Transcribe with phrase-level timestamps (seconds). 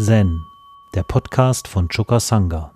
[0.00, 0.46] Zen,
[0.94, 2.72] der Podcast von Choka Sangha.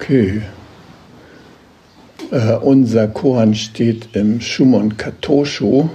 [0.00, 0.42] Okay.
[2.30, 5.90] Äh, unser Koan steht im Shumon Katosho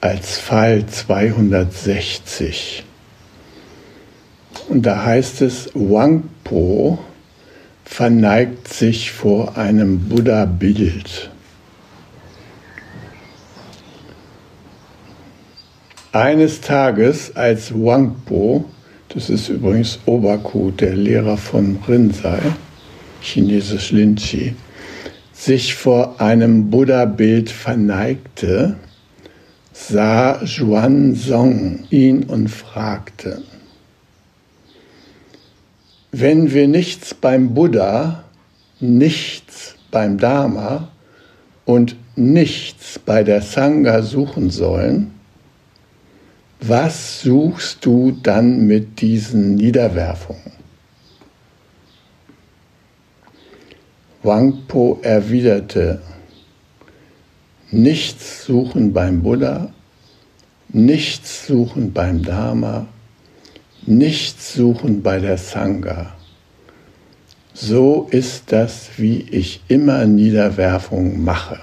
[0.00, 2.84] als Fall 260.
[4.68, 6.98] Und da heißt es, Wangpo
[7.84, 11.30] verneigt sich vor einem Buddha-Bild.
[16.12, 18.64] Eines Tages, als Wangpo,
[19.08, 22.40] das ist übrigens Obaku, der Lehrer von Rinzai,
[23.20, 24.54] chinesisch Linchi,
[25.40, 28.76] sich vor einem Buddha-Bild verneigte,
[29.72, 33.42] sah Xuanzong ihn und fragte,
[36.12, 38.24] wenn wir nichts beim Buddha,
[38.80, 40.88] nichts beim Dharma
[41.64, 45.12] und nichts bei der Sangha suchen sollen,
[46.60, 50.59] was suchst du dann mit diesen Niederwerfungen?
[54.22, 56.02] Wangpo erwiderte,
[57.70, 59.72] nichts suchen beim Buddha,
[60.68, 62.86] nichts suchen beim Dharma,
[63.86, 66.12] nichts suchen bei der Sangha.
[67.54, 71.58] So ist das, wie ich immer Niederwerfung mache.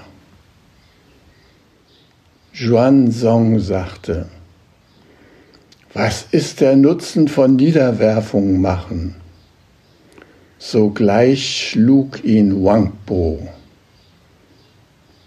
[2.54, 4.30] Juan Song sagte,
[5.94, 9.16] was ist der Nutzen von Niederwerfung machen?
[10.70, 13.40] Sogleich schlug ihn Wangpo.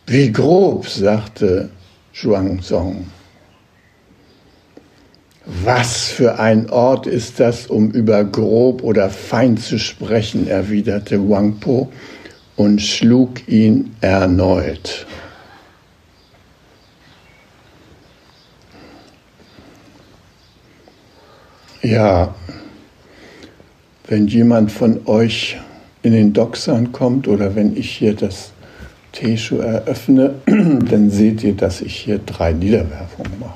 [0.07, 1.71] Wie grob, sagte
[2.13, 3.07] Zhuangzong.
[5.47, 11.91] Was für ein Ort ist das, um über grob oder fein zu sprechen, erwiderte Wangpo
[12.57, 15.07] und schlug ihn erneut.
[21.81, 22.35] Ja,
[24.11, 25.57] wenn jemand von euch
[26.03, 28.51] in den Doxan kommt oder wenn ich hier das
[29.13, 33.55] Teshu eröffne, dann seht ihr, dass ich hier drei Niederwerfungen mache.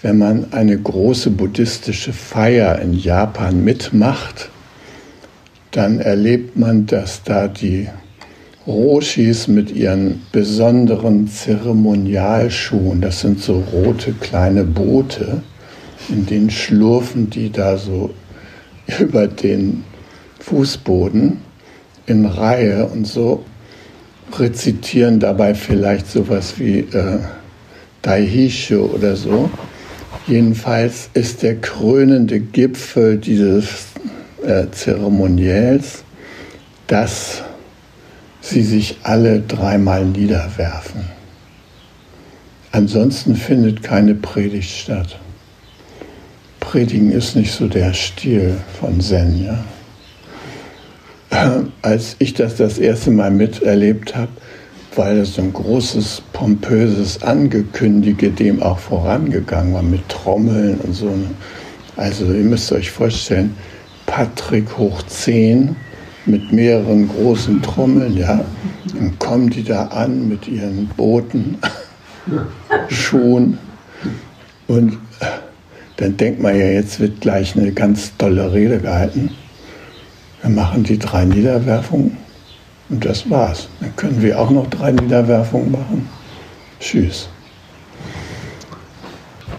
[0.00, 4.48] Wenn man eine große buddhistische Feier in Japan mitmacht,
[5.72, 7.88] dann erlebt man, dass da die
[8.66, 15.42] Roshis mit ihren besonderen Zeremonialschuhen, das sind so rote kleine Boote,
[16.08, 18.10] in den schlurfen die da so
[18.98, 19.84] über den
[20.40, 21.38] Fußboden
[22.06, 23.44] in Reihe und so
[24.38, 27.20] rezitieren dabei vielleicht sowas wie äh,
[28.02, 29.50] Daihisho oder so.
[30.26, 33.86] Jedenfalls ist der krönende Gipfel dieses
[34.44, 36.04] äh, Zeremoniells,
[36.86, 37.42] dass
[38.40, 41.04] sie sich alle dreimal niederwerfen.
[42.72, 45.19] Ansonsten findet keine Predigt statt.
[46.70, 49.44] Predigen ist nicht so der Stil von Zen.
[49.44, 49.64] Ja?
[51.82, 54.30] Als ich das das erste Mal miterlebt habe,
[54.94, 61.12] weil das so ein großes, pompöses Angekündige dem auch vorangegangen war mit Trommeln und so.
[61.96, 63.56] Also ihr müsst euch vorstellen,
[64.06, 65.74] Patrick hoch 10
[66.26, 68.44] mit mehreren großen Trommeln, ja,
[68.94, 71.58] dann kommen die da an mit ihren Booten,
[72.88, 73.58] Schuhen
[74.68, 74.96] und
[76.00, 79.32] dann denkt man ja, jetzt wird gleich eine ganz tolle Rede gehalten.
[80.40, 82.16] Wir machen die drei Niederwerfungen
[82.88, 83.68] und das war's.
[83.80, 86.08] Dann können wir auch noch drei Niederwerfungen machen.
[86.80, 87.28] Tschüss.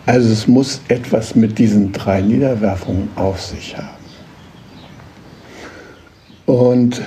[0.07, 4.02] Also es muss etwas mit diesen drei Niederwerfungen auf sich haben.
[6.47, 7.03] Und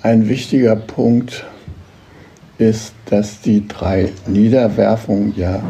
[0.00, 1.44] ein wichtiger Punkt
[2.56, 5.62] ist, dass die drei Niederwerfungen ja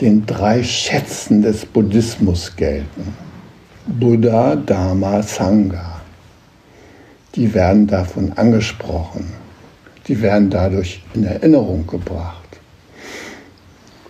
[0.00, 3.14] den drei Schätzen des Buddhismus gelten.
[3.86, 6.00] Buddha, Dharma, Sangha.
[7.34, 9.32] Die werden davon angesprochen.
[10.08, 12.60] Die werden dadurch in Erinnerung gebracht.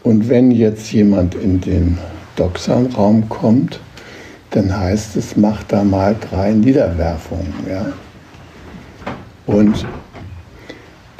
[0.02, 1.98] Und wenn jetzt jemand in den
[2.36, 3.80] Doxan-Raum kommt,
[4.50, 7.52] dann heißt es, mach da mal drei Niederwerfungen.
[7.68, 7.92] Ja?
[9.46, 9.86] Und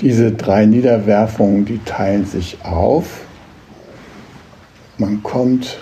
[0.01, 3.27] diese drei Niederwerfungen, die teilen sich auf
[5.01, 5.79] man kommt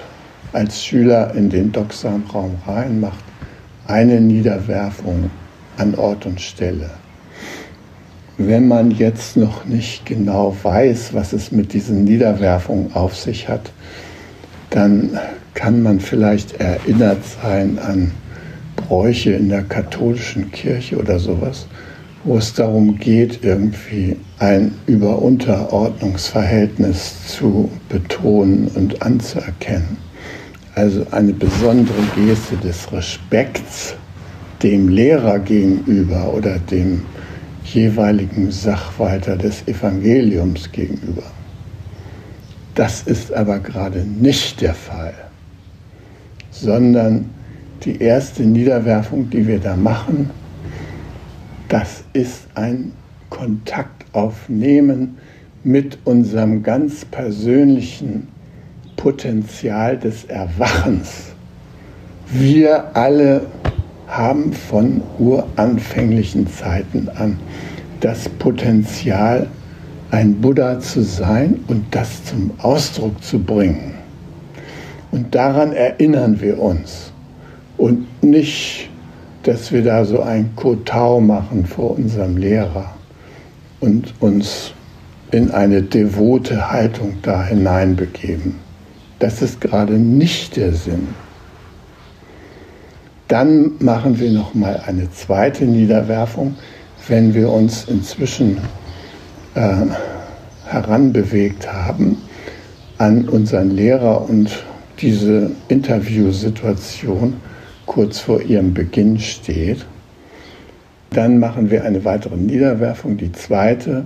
[0.53, 3.25] als Schüler in den Doxam-Raum rein, macht
[3.87, 5.31] eine Niederwerfung
[5.77, 6.91] an Ort und Stelle.
[8.41, 13.73] wenn man jetzt noch nicht genau weiß, was es mit diesen Niederwerfungen auf sich hat,
[14.71, 15.19] dann
[15.55, 18.13] kann man vielleicht erinnert sein an
[18.77, 21.67] Bräuche in der katholischen Kirche oder sowas,
[22.29, 29.97] wo es darum geht, irgendwie ein Über-Unterordnungsverhältnis zu betonen und anzuerkennen.
[30.75, 33.95] Also eine besondere Geste des Respekts
[34.63, 37.01] dem Lehrer gegenüber oder dem
[37.65, 41.23] jeweiligen Sachwalter des Evangeliums gegenüber.
[42.75, 45.15] Das ist aber gerade nicht der Fall,
[46.51, 47.31] sondern
[47.85, 50.29] die erste Niederwerfung, die wir da machen,
[51.69, 52.93] das ist ein
[53.31, 55.19] Kontakt aufnehmen
[55.65, 58.29] mit unserem ganz persönlichen
[58.97, 61.33] Potenzial des Erwachens.
[62.31, 63.47] Wir alle
[64.07, 67.39] haben von uranfänglichen Zeiten an
[68.01, 69.47] das Potenzial,
[70.11, 73.95] ein Buddha zu sein und das zum Ausdruck zu bringen.
[75.11, 77.13] Und daran erinnern wir uns.
[77.77, 78.89] Und nicht,
[79.43, 82.95] dass wir da so ein Kotau machen vor unserem Lehrer
[83.81, 84.73] und uns
[85.31, 88.57] in eine devote Haltung da hineinbegeben.
[89.19, 91.09] Das ist gerade nicht der Sinn.
[93.29, 96.57] Dann machen wir noch mal eine zweite Niederwerfung,
[97.09, 98.59] wenn wir uns inzwischen
[99.55, 99.87] äh,
[100.67, 102.17] heranbewegt haben
[102.97, 104.65] an unseren Lehrer und
[105.01, 107.35] diese Interviewsituation
[107.89, 109.85] kurz vor ihrem Beginn steht.
[111.11, 114.05] Dann machen wir eine weitere Niederwerfung, die zweite,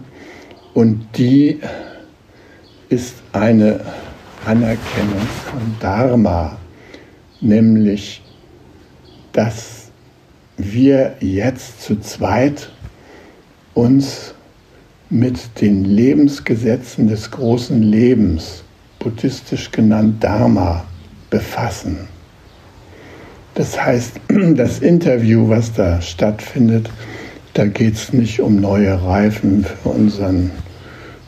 [0.73, 1.61] und die
[2.89, 3.81] ist eine
[4.47, 5.21] Anerkennung
[5.51, 6.57] von Dharma,
[7.43, 8.23] nämlich
[9.33, 9.91] dass
[10.57, 12.71] wir jetzt zu zweit
[13.75, 14.35] uns
[15.11, 18.63] mit den Lebensgesetzen des großen Lebens,
[18.99, 20.85] buddhistisch genannt Dharma,
[21.31, 22.12] befassen.
[23.55, 24.13] Das heißt,
[24.57, 26.89] das Interview, was da stattfindet,
[27.55, 30.51] da geht es nicht um neue Reifen für unseren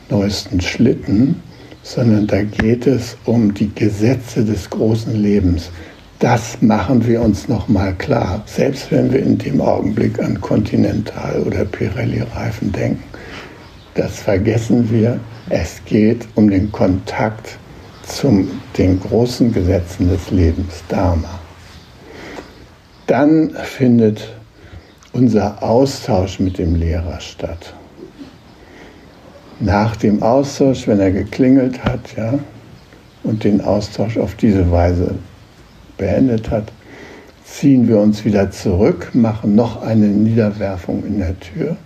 [0.08, 1.42] neuesten Schlitten,
[1.82, 5.70] sondern da geht es um die Gesetze des großen Lebens.
[6.18, 11.66] Das machen wir uns nochmal klar, selbst wenn wir in dem Augenblick an Continental oder
[11.66, 13.02] Pirelli-Reifen denken.
[13.94, 15.20] Das vergessen wir.
[15.50, 17.58] Es geht um den Kontakt
[18.06, 18.48] zu
[18.78, 21.43] den großen Gesetzen des Lebens, Dharma.
[23.06, 24.28] Dann findet
[25.12, 27.74] unser Austausch mit dem Lehrer statt.
[29.60, 32.38] Nach dem Austausch, wenn er geklingelt hat, ja,
[33.22, 35.14] und den Austausch auf diese Weise
[35.96, 36.72] beendet hat,
[37.44, 41.76] ziehen wir uns wieder zurück, machen noch eine Niederwerfung in der Tür.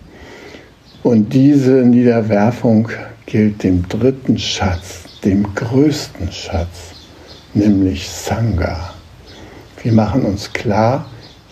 [1.03, 2.89] Und diese Niederwerfung
[3.25, 6.93] gilt dem dritten Schatz, dem größten Schatz,
[7.53, 8.93] nämlich Sangha.
[9.81, 11.05] Wir machen uns klar,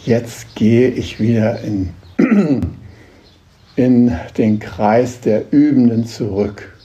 [0.04, 1.92] jetzt gehe ich wieder in,
[3.78, 6.76] in den Kreis der Übenden zurück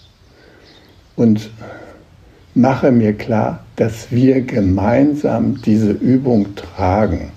[1.16, 1.50] und
[2.54, 7.32] mache mir klar, dass wir gemeinsam diese Übung tragen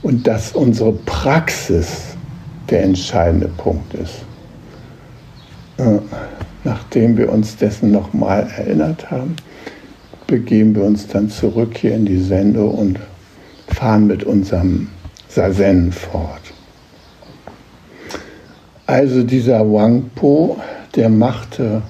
[0.00, 2.16] und dass unsere Praxis
[2.70, 4.24] der entscheidende Punkt ist.
[5.76, 5.98] Äh,
[6.64, 9.36] nachdem wir uns dessen nochmal erinnert haben,
[10.26, 12.98] begeben wir uns dann zurück hier in die Sende und
[13.68, 14.88] fahren mit unserem
[15.28, 16.40] Sazen fort.
[18.86, 20.58] Also dieser Wangpo,
[20.94, 21.82] der machte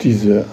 [0.00, 0.44] diese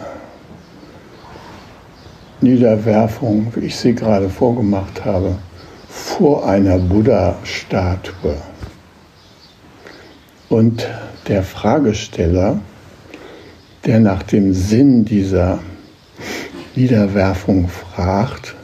[2.41, 5.38] Niederwerfung, wie ich sie gerade vorgemacht habe,
[5.88, 8.36] vor einer Buddha-Statue.
[10.50, 10.88] Und
[11.27, 12.60] der Fragesteller,
[13.86, 15.60] der nach dem Sinn dieser
[16.75, 18.55] Niederwerfung fragt,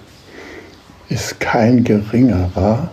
[1.10, 2.90] ist kein geringerer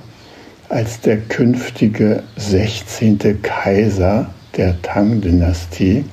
[0.69, 3.43] als der künftige 16.
[3.43, 6.05] Kaiser der Tang-Dynastie,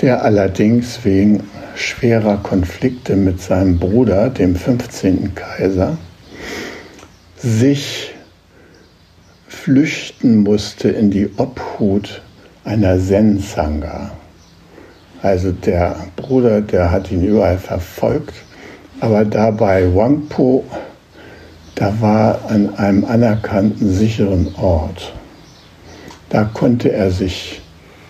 [0.00, 1.44] der allerdings wegen
[1.74, 5.34] schwerer Konflikte mit seinem Bruder, dem 15.
[5.34, 5.96] Kaiser,
[7.36, 8.14] sich
[9.48, 12.22] flüchten musste in die Obhut
[12.64, 14.10] einer Zen-Sangha.
[15.22, 18.34] Also der Bruder, der hat ihn überall verfolgt,
[19.00, 20.64] aber dabei Wangpo,
[21.80, 25.14] da war an einem anerkannten sicheren Ort.
[26.28, 27.62] Da konnte er sich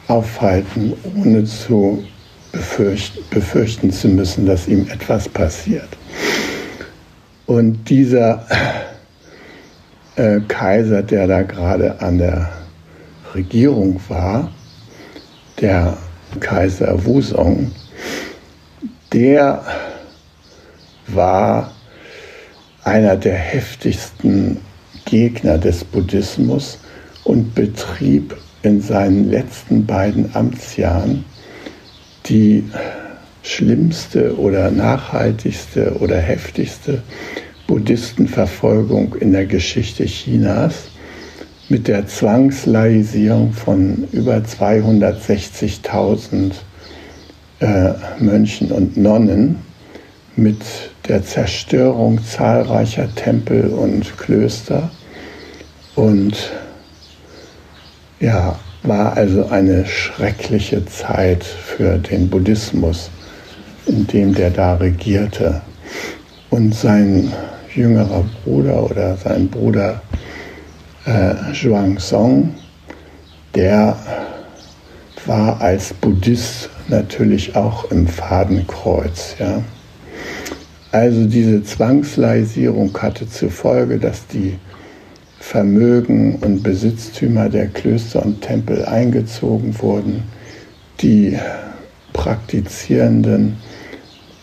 [0.08, 2.02] aufhalten, ohne zu
[2.50, 5.86] befürchten, befürchten zu müssen, dass ihm etwas passiert.
[7.46, 8.44] Und dieser
[10.16, 12.50] äh, Kaiser, der da gerade an der
[13.36, 14.50] Regierung war,
[15.60, 15.96] der
[16.40, 17.70] Kaiser Wusong,
[19.12, 19.62] der
[21.06, 21.70] war
[22.84, 24.58] einer der heftigsten
[25.04, 26.78] Gegner des Buddhismus
[27.24, 31.24] und betrieb in seinen letzten beiden Amtsjahren
[32.26, 32.64] die
[33.42, 37.02] schlimmste oder nachhaltigste oder heftigste
[37.66, 40.90] Buddhistenverfolgung in der Geschichte Chinas
[41.68, 46.52] mit der Zwangslaisierung von über 260.000
[47.60, 49.56] äh, Mönchen und Nonnen,
[50.36, 54.92] mit der Zerstörung zahlreicher Tempel und Klöster
[55.96, 56.52] und
[58.20, 63.10] ja, war also eine schreckliche Zeit für den Buddhismus,
[63.86, 65.62] in dem der da regierte.
[66.48, 67.32] Und sein
[67.74, 70.00] jüngerer Bruder oder sein Bruder
[71.06, 72.54] äh, Song,
[73.56, 73.96] der
[75.26, 79.34] war als Buddhist natürlich auch im Fadenkreuz.
[79.40, 79.60] Ja.
[80.92, 84.56] Also diese Zwangsleisierung hatte zur Folge, dass die
[85.38, 90.24] Vermögen und Besitztümer der Klöster und Tempel eingezogen wurden.
[91.00, 91.38] Die
[92.12, 93.56] Praktizierenden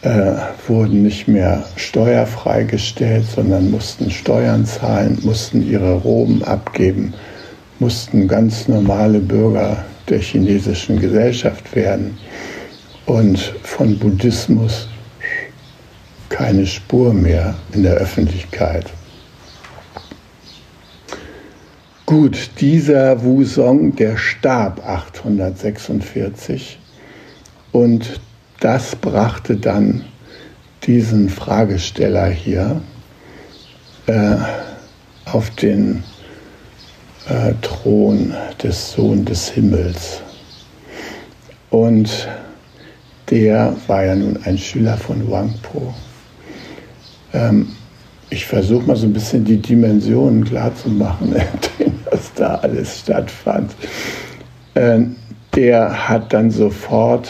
[0.03, 0.33] äh,
[0.67, 7.13] wurden nicht mehr steuerfrei gestellt, sondern mussten Steuern zahlen, mussten ihre Roben abgeben,
[7.79, 12.17] mussten ganz normale Bürger der chinesischen Gesellschaft werden
[13.05, 14.87] und von Buddhismus
[16.37, 18.85] keine Spur mehr in der Öffentlichkeit.
[22.05, 26.77] Gut, dieser Wusong, der starb 846
[27.71, 28.21] und
[28.59, 30.05] das brachte dann
[30.83, 32.83] diesen Fragesteller hier
[34.05, 34.35] äh,
[35.25, 36.03] auf den
[37.27, 40.21] äh, Thron des Sohn des Himmels.
[41.71, 42.27] Und
[43.31, 45.95] der war ja nun ein Schüler von Wang Po.
[47.37, 47.67] Ähm,
[48.29, 51.41] ich versuche mal so ein bisschen die Dimensionen klarzumachen, in
[51.79, 53.75] denen das da alles stattfand.
[54.73, 55.01] Äh,
[55.55, 57.29] der hat dann sofort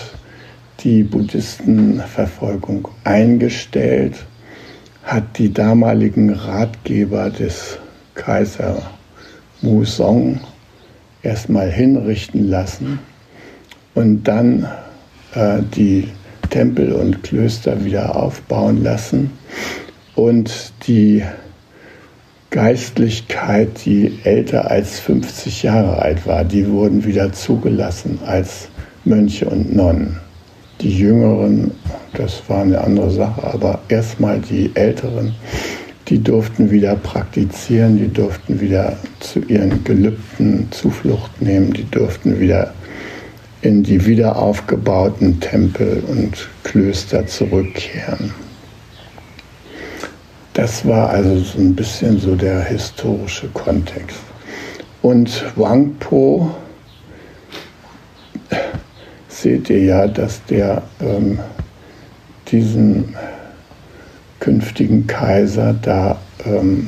[0.79, 4.15] die Buddhistenverfolgung eingestellt,
[5.03, 7.77] hat die damaligen Ratgeber des
[8.15, 8.81] Kaiser
[9.61, 10.39] Musong
[11.21, 12.99] erstmal hinrichten lassen
[13.95, 14.67] und dann
[15.33, 16.09] äh, die
[16.49, 19.31] Tempel und Klöster wieder aufbauen lassen
[20.17, 21.23] und die
[22.49, 28.67] Geistlichkeit, die älter als 50 Jahre alt war, die wurden wieder zugelassen als
[29.05, 30.17] Mönche und Nonnen.
[30.81, 31.71] Die Jüngeren,
[32.13, 35.35] das war eine andere Sache, aber erstmal die Älteren,
[36.07, 42.73] die durften wieder praktizieren, die durften wieder zu ihren Gelübden Zuflucht nehmen, die durften wieder
[43.61, 48.46] in die wiederaufgebauten Tempel und Klöster zurückkehren.
[50.57, 54.17] Das war also so ein bisschen so der historische Kontext.
[55.03, 56.49] Und Wangpo
[59.27, 61.37] seht ihr ja, dass der ähm,
[62.51, 63.15] diesen
[64.39, 66.87] künftigen Kaiser da ähm,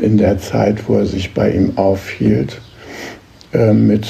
[0.00, 2.60] in der Zeit, wo er sich bei ihm aufhielt,
[3.52, 4.06] äh, mit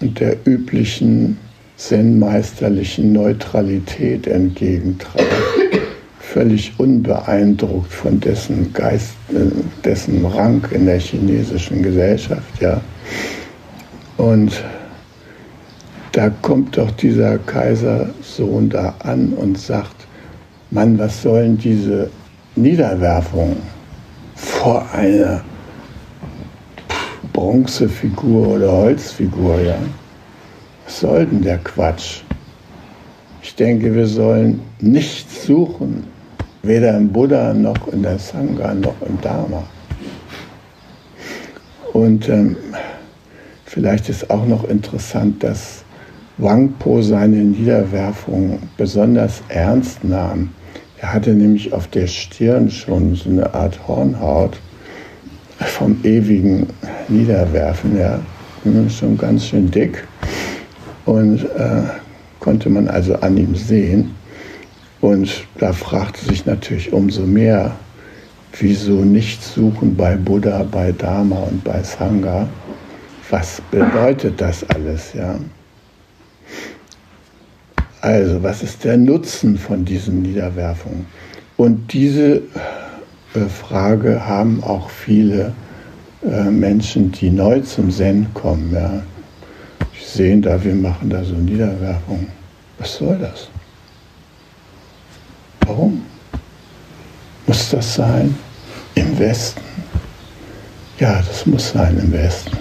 [0.00, 1.38] der üblichen
[1.76, 5.26] zen-meisterlichen Neutralität entgegentrat,
[6.32, 9.12] völlig unbeeindruckt von dessen Geist,
[9.84, 12.80] dessen Rang in der chinesischen Gesellschaft, ja.
[14.16, 14.64] Und
[16.12, 20.06] da kommt doch dieser Kaisersohn da an und sagt,
[20.70, 22.08] Mann, was sollen diese
[22.56, 23.58] Niederwerfungen
[24.34, 25.42] vor einer
[27.34, 29.76] Bronzefigur oder Holzfigur, ja?
[30.86, 32.22] Was soll denn der Quatsch?
[33.42, 36.11] Ich denke, wir sollen nichts suchen,
[36.62, 39.64] weder im Buddha noch in der Sangha noch im Dharma.
[41.92, 42.56] Und ähm,
[43.64, 45.84] vielleicht ist auch noch interessant, dass
[46.38, 50.50] Wangpo seine Niederwerfung besonders ernst nahm.
[50.98, 54.56] Er hatte nämlich auf der Stirn schon so eine Art Hornhaut
[55.58, 56.68] vom ewigen
[57.08, 58.20] Niederwerfen, ja,
[58.88, 60.06] schon ganz schön dick.
[61.04, 61.82] Und äh,
[62.40, 64.14] konnte man also an ihm sehen.
[65.02, 67.72] Und da fragte sich natürlich umso mehr,
[68.58, 72.48] wieso nicht suchen bei Buddha, bei Dharma und bei Sangha?
[73.28, 75.38] Was bedeutet das alles, ja?
[78.00, 81.06] Also, was ist der Nutzen von diesen Niederwerfungen?
[81.56, 85.52] Und diese äh, Frage haben auch viele
[86.24, 88.72] äh, Menschen, die neu zum Zen kommen.
[88.72, 89.02] Ja.
[90.00, 92.28] sehen da, wir machen da so Niederwerfung.
[92.78, 93.48] Was soll das?
[95.66, 96.02] Warum?
[97.46, 98.34] Muss das sein
[98.94, 99.60] im Westen?
[100.98, 102.56] Ja, das muss sein im Westen.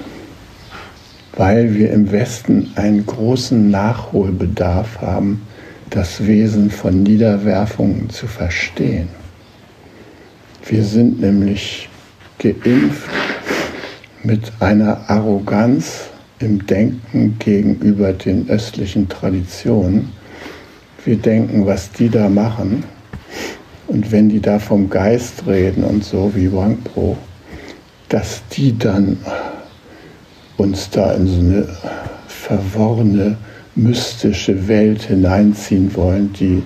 [1.38, 5.46] Weil wir im Westen einen großen Nachholbedarf haben,
[5.90, 9.10] das Wesen von Niederwerfungen zu verstehen.
[10.66, 11.90] Wir sind nämlich
[12.40, 13.10] geimpft
[14.24, 20.10] mit einer Arroganz im Denken gegenüber den östlichen Traditionen.
[21.04, 22.84] Wir denken, was die da machen.
[23.88, 27.18] Und wenn die da vom Geist reden und so wie Wangpo,
[28.10, 29.18] dass die dann
[30.58, 31.68] uns da in so eine
[32.28, 33.38] verworrene,
[33.76, 36.62] mystische Welt hineinziehen wollen, die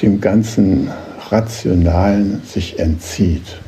[0.00, 0.90] dem ganzen
[1.28, 3.58] Rationalen sich entzieht.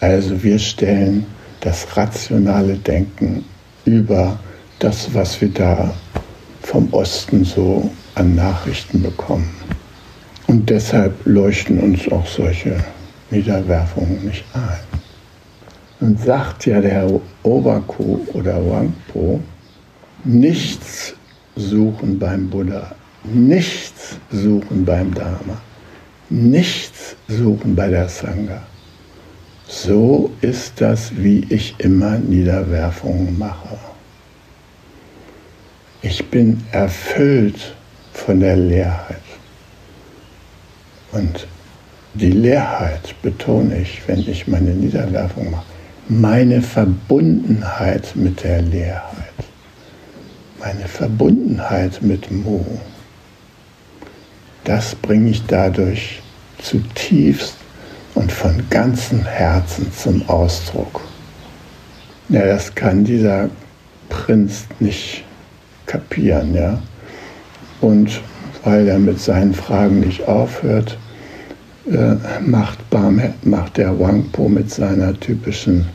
[0.00, 1.26] Also wir stellen
[1.60, 3.44] das rationale Denken
[3.84, 4.38] über
[4.78, 5.94] das, was wir da
[6.62, 9.48] vom Osten so an Nachrichten bekommen.
[10.48, 12.76] Und deshalb leuchten uns auch solche
[13.30, 14.98] Niederwerfungen nicht ein.
[16.00, 17.08] Und sagt ja der
[17.42, 19.40] Obaku oder Wangpo,
[20.24, 21.14] nichts
[21.56, 22.94] suchen beim Buddha,
[23.24, 25.60] nichts suchen beim Dharma,
[26.28, 28.62] nichts suchen bei der Sangha.
[29.68, 33.76] So ist das, wie ich immer Niederwerfungen mache.
[36.02, 37.75] Ich bin erfüllt
[38.16, 39.20] von der Leerheit.
[41.12, 41.46] Und
[42.14, 45.66] die Leerheit betone ich, wenn ich meine Niederwerfung mache.
[46.08, 49.34] Meine Verbundenheit mit der Leerheit.
[50.58, 52.64] Meine Verbundenheit mit Mo.
[54.64, 56.22] Das bringe ich dadurch
[56.58, 57.56] zutiefst
[58.14, 61.02] und von ganzem Herzen zum Ausdruck.
[62.28, 63.50] Ja, das kann dieser
[64.08, 65.22] Prinz nicht
[65.86, 66.80] kapieren, ja.
[67.80, 68.20] Und
[68.64, 70.98] weil er mit seinen Fragen nicht aufhört,
[71.90, 72.78] äh, macht,
[73.42, 75.86] macht der Wangpo mit seiner typischen,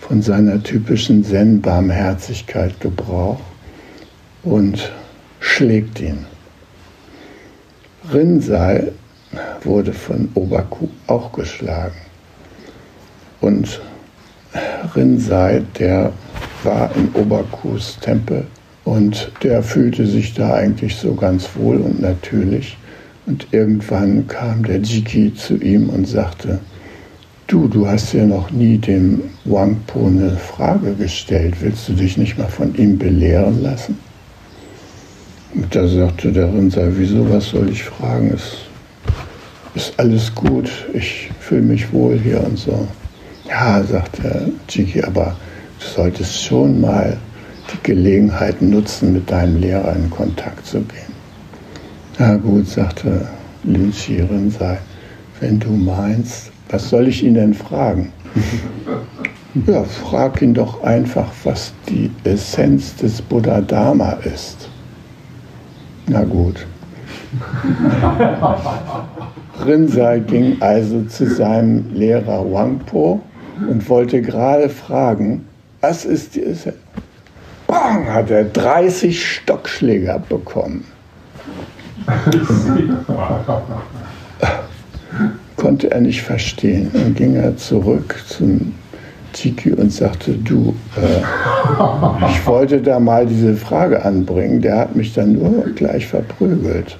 [0.00, 3.40] von seiner typischen Zen-Barmherzigkeit Gebrauch
[4.42, 4.90] und
[5.40, 6.24] schlägt ihn.
[8.12, 8.90] Rinzai
[9.64, 11.96] wurde von Obaku auch geschlagen.
[13.42, 13.80] Und
[14.96, 16.12] Rinzai, der
[16.64, 18.46] war in Obakus Tempel
[18.88, 22.78] und der fühlte sich da eigentlich so ganz wohl und natürlich.
[23.26, 26.58] Und irgendwann kam der Jiki zu ihm und sagte,
[27.48, 32.38] du, du hast ja noch nie dem Wangpo eine Frage gestellt, willst du dich nicht
[32.38, 33.98] mal von ihm belehren lassen?
[35.54, 38.32] Und da sagte der Rinzai, wieso, was soll ich fragen?
[38.32, 38.54] Es
[39.74, 42.88] ist alles gut, ich fühle mich wohl hier und so.
[43.46, 45.36] Ja, sagt der Jiki, aber
[45.78, 47.18] du solltest schon mal
[47.72, 51.12] die Gelegenheit nutzen, mit deinem Lehrer in Kontakt zu gehen.
[52.18, 53.28] Na gut, sagte
[53.64, 54.78] Lin Shirin, sei,
[55.40, 58.12] wenn du meinst, was soll ich ihn denn fragen?
[59.66, 64.68] Ja, frag ihn doch einfach, was die Essenz des Buddha Dharma ist.
[66.06, 66.66] Na gut.
[69.66, 73.20] Rinzai ging also zu seinem Lehrer Wangpo
[73.68, 75.46] und wollte gerade fragen,
[75.80, 76.76] was ist die Essenz?
[77.68, 80.84] Bang, hat er 30 Stockschläge abbekommen.
[85.56, 86.90] Konnte er nicht verstehen.
[86.94, 88.74] Dann ging er zurück zum
[89.34, 91.20] Tiki und sagte, du, äh,
[92.30, 96.98] ich wollte da mal diese Frage anbringen, der hat mich dann nur gleich verprügelt.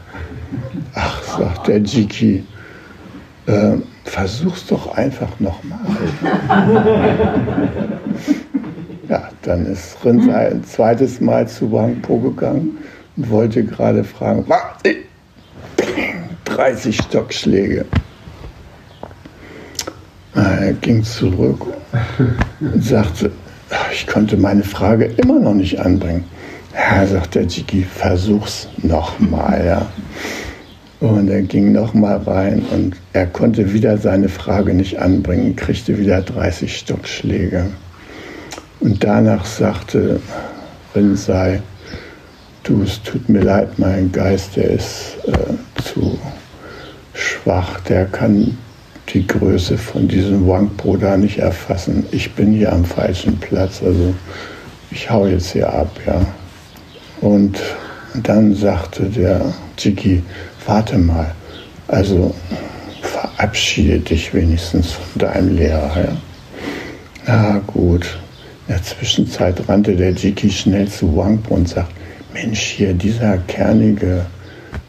[0.94, 2.44] Ach, sagt der Jiki,
[3.46, 5.78] äh, versuch's doch einfach nochmal.
[9.42, 12.79] dann ist Rinzai ein zweites Mal zu Wangpo gegangen
[13.16, 14.61] und wollte gerade fragen, was?
[16.44, 17.85] 30 Stockschläge.
[20.35, 21.66] Er ging zurück
[22.61, 23.31] und sagte,
[23.92, 26.24] ich konnte meine Frage immer noch nicht anbringen.
[26.74, 29.64] Ja, sagt der Jiki, versuch's nochmal.
[29.64, 29.87] Ja.
[31.01, 36.22] Und er ging nochmal rein und er konnte wieder seine Frage nicht anbringen, kriegte wieder
[36.22, 37.66] 30 Stockschläge.
[38.80, 40.20] Und danach sagte
[40.94, 41.62] Rinzai,
[42.62, 46.18] du, es tut mir leid, mein Geist, der ist äh, zu
[47.12, 48.56] schwach, der kann
[49.12, 52.06] die Größe von diesem Wangpo da nicht erfassen.
[52.12, 54.14] Ich bin hier am falschen Platz, also
[54.90, 56.20] ich hau jetzt hier ab, ja.
[57.20, 57.58] Und
[58.22, 60.22] dann sagte der Jiki,
[60.66, 61.34] warte mal,
[61.88, 62.34] also
[63.02, 65.92] verabschiede dich wenigstens von deinem Lehrer.
[65.96, 66.16] Ja?
[67.26, 68.18] Na gut,
[68.68, 71.90] In der Zwischenzeit rannte der Jiki schnell zu Wangpo und sagt,
[72.35, 74.26] Mensch, hier dieser kernige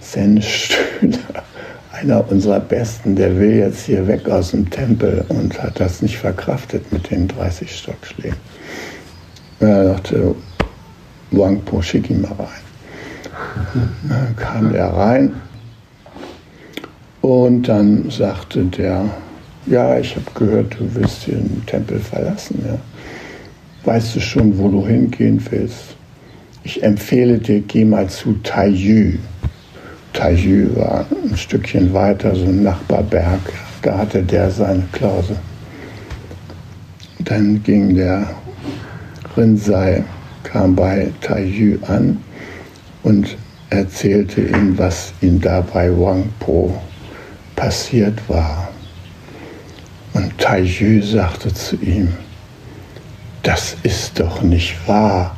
[0.01, 1.17] Zen-Stühler,
[1.93, 6.17] einer unserer Besten, der will jetzt hier weg aus dem Tempel und hat das nicht
[6.17, 8.37] verkraftet mit den 30 Stockschlägen.
[9.61, 10.35] Und er dachte,
[11.31, 13.29] Wangpo, schick ihn mal rein.
[14.09, 15.31] Dann kam er rein
[17.21, 19.05] und dann sagte der,
[19.67, 22.61] ja, ich habe gehört, du willst den Tempel verlassen.
[22.67, 22.77] Ja.
[23.85, 25.95] Weißt du schon, wo du hingehen willst?
[26.63, 29.17] Ich empfehle dir, geh mal zu Taiyü.
[30.13, 33.39] Taiyü war ein Stückchen weiter, so ein Nachbarberg.
[33.81, 35.37] Da hatte der seine Klause.
[37.19, 38.29] Dann ging der
[39.37, 40.03] Rinzai,
[40.43, 42.17] kam bei Taiyü an
[43.03, 43.37] und
[43.69, 46.73] erzählte ihm, was ihm da bei Wangpo
[47.55, 48.69] passiert war.
[50.13, 52.09] Und Taiyü sagte zu ihm,
[53.43, 55.35] das ist doch nicht wahr.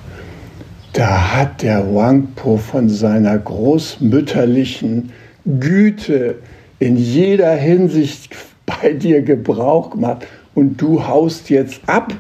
[0.94, 5.12] Da hat der Wangpo von seiner großmütterlichen
[5.60, 6.36] Güte
[6.80, 8.36] in jeder Hinsicht
[8.66, 12.14] bei dir Gebrauch gemacht und du haust jetzt ab.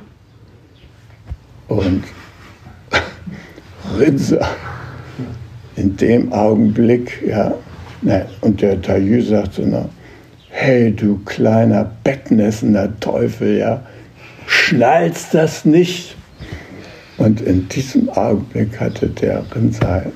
[1.67, 2.03] Und
[3.99, 4.47] Rinser
[5.75, 7.53] in dem Augenblick, ja,
[8.01, 9.89] ne, und der Taillü sagte noch,
[10.49, 13.81] hey du kleiner bettnessender Teufel, ja,
[14.47, 16.15] schnallst das nicht?
[17.17, 20.11] Und in diesem Augenblick hatte der Rinzai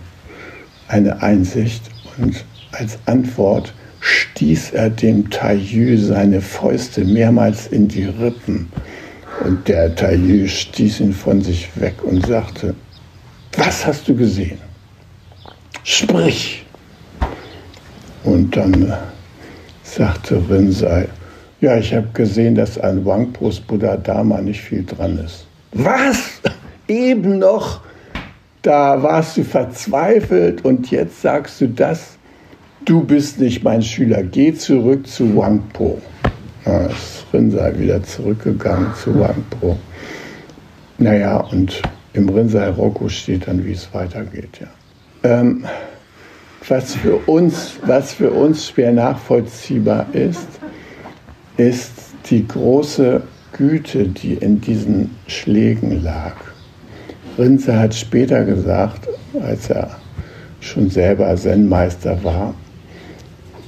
[0.87, 1.83] eine Einsicht
[2.17, 8.71] und als Antwort stieß er dem Taillü seine Fäuste mehrmals in die Rippen.
[9.43, 12.75] Und der Taillü stieß ihn von sich weg und sagte,
[13.57, 14.59] was hast du gesehen?
[15.83, 16.65] Sprich!
[18.23, 18.93] Und dann
[19.83, 21.07] sagte Rinzai,
[21.65, 25.47] ja, ich habe gesehen, dass an Wangpos Buddha Dharma nicht viel dran ist.
[25.73, 26.41] Was?
[26.87, 27.81] eben noch,
[28.61, 32.17] da warst du verzweifelt und jetzt sagst du das,
[32.85, 35.99] du bist nicht mein Schüler, geh zurück zu Wangpo.
[36.65, 39.77] Ist Rinzai wieder zurückgegangen zu Wangpo.
[40.99, 41.81] Naja, und
[42.13, 44.59] im Rinzai Roku steht dann, wie es weitergeht.
[44.61, 45.39] Ja.
[45.39, 45.65] Ähm,
[46.67, 50.47] was, für uns, was für uns schwer nachvollziehbar ist,
[51.57, 51.91] ist
[52.29, 53.21] die große
[53.53, 56.33] Güte, die in diesen Schlägen lag.
[57.37, 59.07] Rinze hat später gesagt,
[59.41, 59.91] als er
[60.59, 62.53] schon selber Zen-Meister war,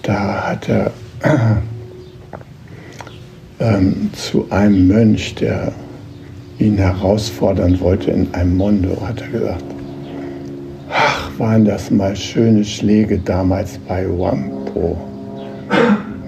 [0.01, 0.91] da hat er
[3.59, 5.71] ähm, zu einem Mönch, der
[6.59, 9.65] ihn herausfordern wollte in einem Mondo, hat er gesagt,
[10.89, 14.97] ach, waren das mal schöne Schläge damals bei Wangpo.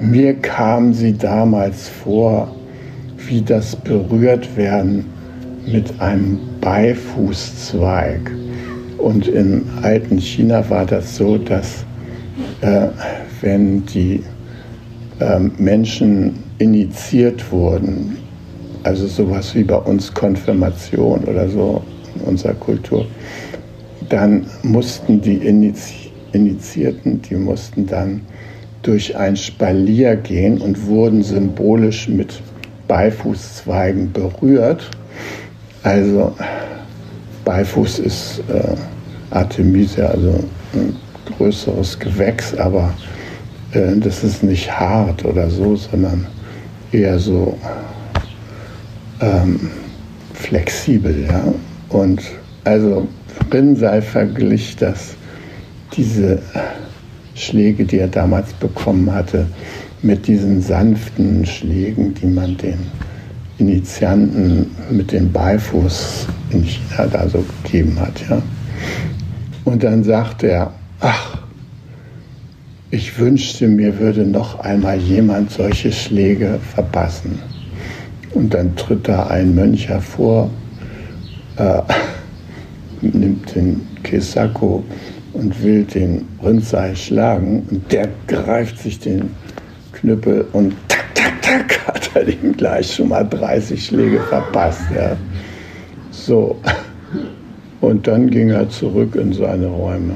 [0.02, 2.56] Mir kamen sie damals vor,
[3.18, 5.06] wie das berührt werden
[5.66, 8.32] mit einem Beifußzweig.
[8.98, 11.84] Und im alten China war das so, dass
[12.62, 12.88] äh,
[13.42, 14.24] wenn die
[15.20, 18.18] äh, Menschen initiiert wurden,
[18.84, 21.82] also sowas wie bei uns Konfirmation oder so
[22.16, 23.06] in unserer Kultur,
[24.08, 25.36] dann mussten die
[26.32, 28.22] Initiierten, die mussten dann
[28.82, 32.42] durch ein Spalier gehen und wurden symbolisch mit
[32.88, 34.89] Beifußzweigen berührt.
[35.84, 36.36] Also
[37.46, 38.76] Beifuß ist äh,
[39.32, 40.96] Artemisia, also ein
[41.38, 42.94] größeres Gewächs, aber
[43.72, 46.28] äh, das ist nicht hart oder so, sondern
[46.92, 47.58] eher so
[49.22, 49.70] ähm,
[50.34, 51.26] flexibel.
[51.30, 51.54] Ja?
[51.89, 52.22] Und
[52.63, 53.08] also
[53.52, 55.15] Rinnsei verglich das,
[55.94, 56.42] diese
[57.39, 59.47] Schläge, die er damals bekommen hatte,
[60.02, 62.80] mit diesen sanften Schlägen, die man den
[63.58, 68.21] Initianten mit dem Beifuß in China da so gegeben hat.
[68.30, 68.41] Ja.
[69.63, 71.38] Und dann sagt er, ach,
[72.91, 77.39] ich wünschte, mir würde noch einmal jemand solche Schläge verpassen.
[78.34, 80.49] Und dann tritt da ein Mönch hervor,
[81.58, 81.82] äh,
[83.02, 84.84] nimmt den Kesako
[85.34, 87.68] und will den Rinzai schlagen.
[87.70, 89.32] Und der greift sich den
[89.94, 90.76] Knüppel und
[91.50, 94.84] zack, hat er ihm gleich schon mal 30 Schläge verpasst.
[94.96, 95.15] Ja.
[96.12, 96.58] So.
[97.82, 100.15] Und dann ging er zurück in seine Räume.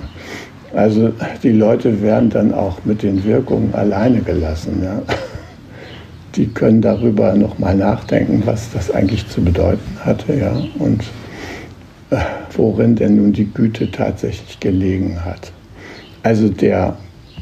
[0.75, 4.81] Also die Leute werden dann auch mit den Wirkungen alleine gelassen.
[4.83, 5.01] Ja.
[6.35, 11.03] Die können darüber nochmal nachdenken, was das eigentlich zu bedeuten hatte, ja, und
[12.09, 12.15] äh,
[12.57, 15.51] worin denn nun die Güte tatsächlich gelegen hat.
[16.23, 16.97] Also der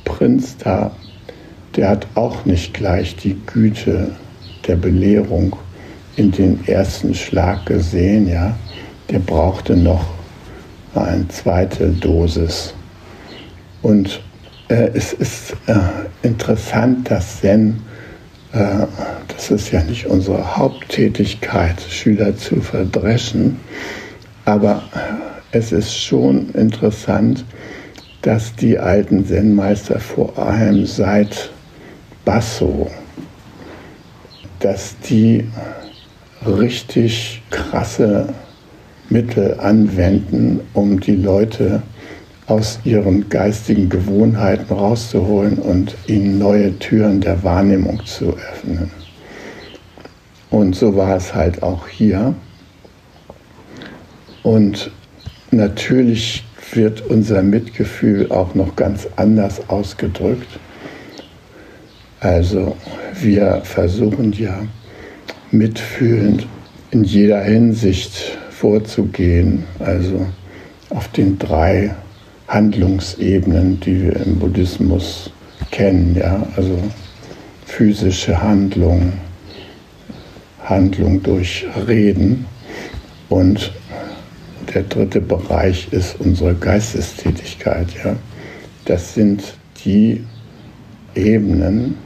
[0.06, 0.92] Prinz da
[1.76, 4.12] der hat auch nicht gleich die Güte
[4.68, 5.56] der Belehrung
[6.16, 8.56] in den ersten Schlag gesehen, ja.
[9.10, 10.06] Der brauchte noch
[10.96, 12.74] eine zweite Dosis.
[13.82, 14.22] Und
[14.68, 15.76] äh, es ist äh,
[16.24, 17.82] interessant, dass Zen,
[18.54, 18.86] äh,
[19.28, 23.58] das ist ja nicht unsere Haupttätigkeit, Schüler zu verdreschen,
[24.52, 24.84] aber
[25.54, 27.46] es ist schon interessant,
[28.22, 31.52] dass die alten Zen-Meister vor allem seit
[32.26, 32.92] Basso,
[34.60, 35.48] dass die
[36.46, 38.28] richtig krasse
[39.10, 41.82] Mittel anwenden, um die Leute
[42.48, 48.92] aus ihren geistigen Gewohnheiten rauszuholen und ihnen neue Türen der Wahrnehmung zu öffnen.
[50.50, 52.36] Und so war es halt auch hier.
[54.44, 54.92] Und
[55.52, 60.60] natürlich wird unser Mitgefühl auch noch ganz anders ausgedrückt.
[62.20, 62.78] Also
[63.20, 64.62] wir versuchen ja
[65.52, 66.48] mitfühlend
[66.92, 70.26] in jeder Hinsicht vorzugehen, also
[70.90, 71.96] auf den drei
[72.48, 75.32] Handlungsebenen, die wir im Buddhismus
[75.72, 76.78] kennen, ja, also
[77.66, 79.14] physische Handlung,
[80.64, 82.46] Handlung durch Reden
[83.30, 83.72] und
[84.74, 88.16] der dritte Bereich ist unsere Geistestätigkeit, ja.
[88.86, 90.24] Das sind die
[91.16, 91.98] Ebenen,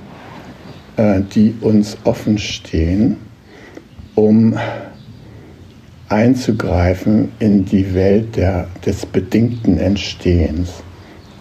[0.97, 3.17] äh, die uns offen stehen,
[4.15, 4.57] um
[6.09, 10.69] einzugreifen in die Welt der, des bedingten Entstehens.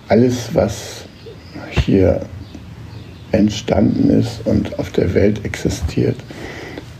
[0.09, 1.05] Alles, was
[1.85, 2.20] hier
[3.33, 6.16] entstanden ist und auf der Welt existiert,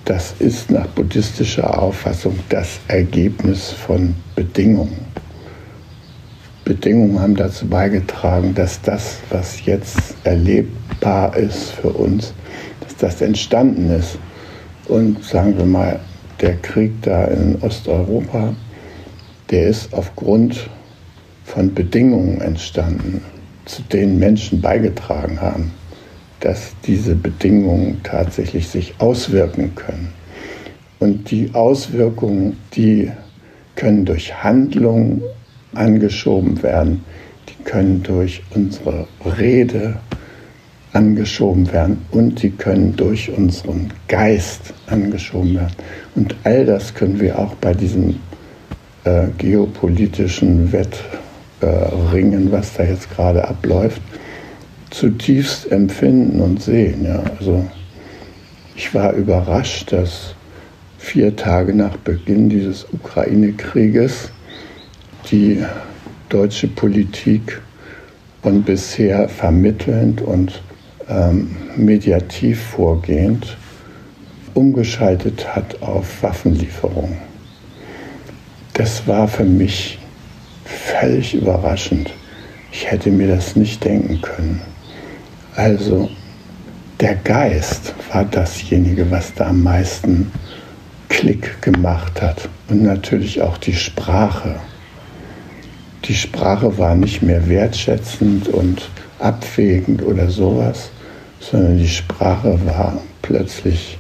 [0.05, 5.05] das ist nach buddhistischer Auffassung das Ergebnis von Bedingungen.
[6.65, 12.33] Bedingungen haben dazu beigetragen, dass das, was jetzt erlebbar ist für uns,
[12.81, 14.19] dass das entstanden ist.
[14.89, 16.01] Und sagen wir mal,
[16.41, 18.55] der Krieg da in Osteuropa,
[19.51, 20.69] der ist aufgrund
[21.45, 23.23] von Bedingungen entstanden,
[23.67, 25.73] zu denen Menschen beigetragen haben,
[26.45, 30.13] dass diese Bedingungen tatsächlich sich auswirken können.
[30.99, 33.11] Und die Auswirkungen, die
[33.77, 35.23] können durch Handlungen
[35.75, 37.03] angeschoben werden,
[37.49, 39.07] die können durch unsere
[39.39, 39.97] Rede
[40.93, 45.75] angeschoben werden und sie können durch unseren Geist angeschoben werden.
[46.15, 48.17] Und all das können wir auch bei diesem
[49.05, 54.03] äh, geopolitischen Wettringen, äh, was da jetzt gerade abläuft,
[54.95, 57.05] zutiefst empfinden und sehen.
[57.05, 57.23] Ja.
[57.39, 57.65] Also
[58.77, 60.35] ich war überrascht, dass
[60.99, 64.31] vier Tage nach Beginn dieses Ukraine-Krieges
[65.31, 65.63] die
[66.29, 67.61] deutsche Politik
[68.43, 70.63] und bisher vermittelnd und
[71.09, 73.57] ähm, mediativ vorgehend
[74.55, 77.19] umgeschaltet hat auf Waffenlieferungen.
[78.75, 79.99] Das war für mich
[80.65, 82.13] völlig überraschend.
[82.71, 84.74] Ich hätte mir das nicht denken können.
[85.57, 86.11] Also
[87.01, 90.33] der Geist war dasjenige, was da am meisten
[91.09, 92.49] Klick gemacht hat.
[92.69, 94.57] Und natürlich auch die Sprache.
[96.05, 98.89] Die Sprache war nicht mehr wertschätzend und
[99.21, 100.91] abwägend oder sowas,
[101.41, 103.99] sondern die Sprache war plötzlich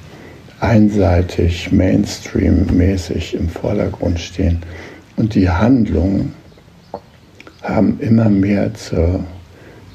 [0.60, 4.60] einseitig, Mainstream-mäßig im Vordergrund stehen.
[5.16, 6.32] Und die Handlungen
[7.62, 9.24] haben immer mehr zur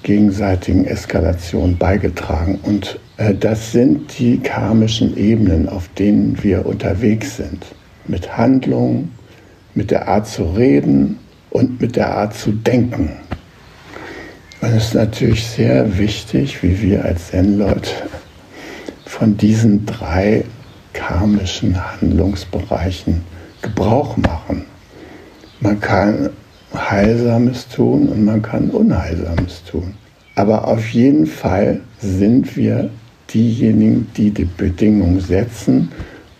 [0.09, 2.57] gegenseitigen Eskalation beigetragen.
[2.63, 7.63] Und äh, das sind die karmischen Ebenen, auf denen wir unterwegs sind.
[8.07, 9.11] Mit Handlungen,
[9.75, 11.19] mit der Art zu reden
[11.51, 13.11] und mit der Art zu denken.
[14.61, 17.91] Und es ist natürlich sehr wichtig, wie wir als Zen-Leute
[19.05, 20.43] von diesen drei
[20.93, 23.21] karmischen Handlungsbereichen
[23.61, 24.65] Gebrauch machen.
[25.59, 26.31] Man kann
[26.73, 29.95] Heilsames tun und man kann Unheilsames tun.
[30.35, 32.89] Aber auf jeden Fall sind wir
[33.33, 35.91] diejenigen, die die Bedingungen setzen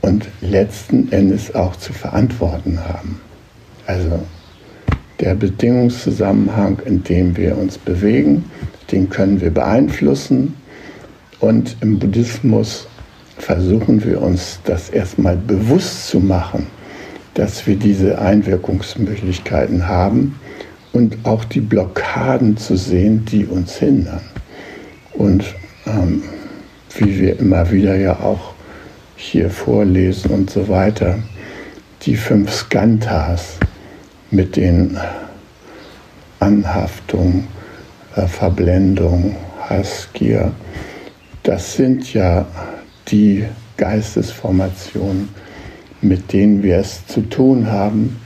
[0.02, 3.20] und letzten Endes auch zu verantworten haben.
[3.86, 4.20] Also
[5.20, 8.46] der Bedingungszusammenhang, in dem wir uns bewegen,
[8.92, 10.56] den können wir beeinflussen.
[11.40, 12.88] Und im Buddhismus
[13.38, 16.68] versuchen wir uns das erstmal bewusst zu machen,
[17.34, 20.40] dass wir diese Einwirkungsmöglichkeiten haben
[20.94, 24.22] und auch die Blockaden zu sehen, die uns hindern.
[25.14, 25.44] Und
[25.86, 26.24] ähm,
[26.98, 28.54] wie wir immer wieder ja auch
[29.16, 31.20] hier vorlesen und so weiter,
[32.04, 33.58] die fünf Skantas
[34.32, 34.98] mit den
[36.40, 37.48] Anhaftung,
[38.16, 40.52] äh, Verblendung, Hass, Gier,
[41.44, 42.46] das sind ja
[43.10, 43.46] die
[43.78, 45.30] Geistesformationen,
[46.02, 48.20] mit denen wir es zu tun haben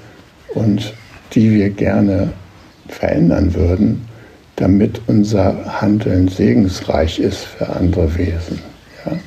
[0.53, 0.93] und
[1.33, 2.33] die wir gerne
[2.87, 4.07] verändern würden,
[4.55, 8.59] damit unser Handeln segensreich ist für andere Wesen.
[9.05, 9.17] Ja?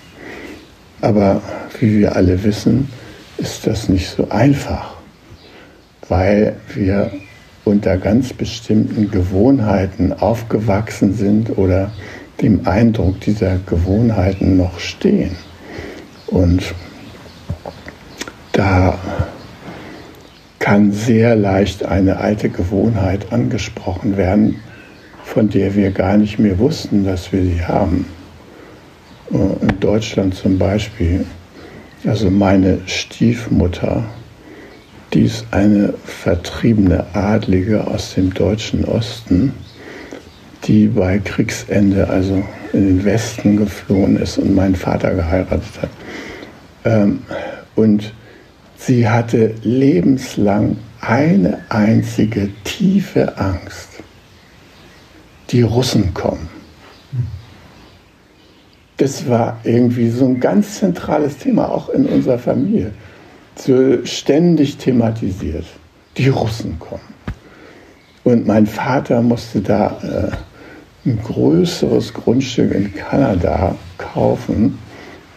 [1.00, 1.42] Aber
[1.80, 2.88] wie wir alle wissen,
[3.38, 4.94] ist das nicht so einfach,
[6.08, 7.10] weil wir
[7.64, 11.90] unter ganz bestimmten Gewohnheiten aufgewachsen sind oder
[12.40, 15.36] dem Eindruck dieser Gewohnheiten noch stehen.
[16.28, 16.74] Und
[18.56, 18.98] da
[20.58, 24.56] kann sehr leicht eine alte Gewohnheit angesprochen werden,
[25.24, 28.06] von der wir gar nicht mehr wussten, dass wir sie haben.
[29.30, 31.26] In Deutschland zum Beispiel,
[32.06, 34.04] also meine Stiefmutter,
[35.12, 39.52] die ist eine vertriebene Adlige aus dem deutschen Osten,
[40.64, 42.42] die bei Kriegsende also
[42.72, 45.90] in den Westen geflohen ist und meinen Vater geheiratet hat.
[46.84, 47.22] Ähm,
[47.74, 48.12] und
[48.76, 53.90] sie hatte lebenslang eine einzige tiefe Angst.
[55.50, 56.48] Die Russen kommen.
[58.96, 62.92] Das war irgendwie so ein ganz zentrales Thema, auch in unserer Familie.
[63.54, 65.66] So ständig thematisiert.
[66.16, 67.14] Die Russen kommen.
[68.24, 74.78] Und mein Vater musste da äh, ein größeres Grundstück in Kanada kaufen,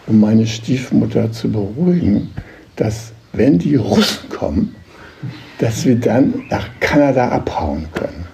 [0.06, 2.30] um meine Stiefmutter zu beruhigen,
[2.74, 4.74] dass wenn die Russen kommen,
[5.58, 8.26] dass wir dann nach Kanada abhauen können.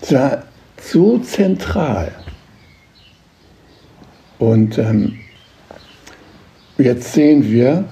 [0.00, 0.42] Das war
[0.80, 2.12] so zentral.
[4.38, 5.18] Und ähm,
[6.76, 7.84] jetzt sehen wir,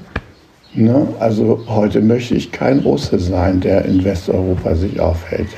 [0.75, 5.49] ne, also heute möchte ich kein Russe sein, der in Westeuropa sich aufhält.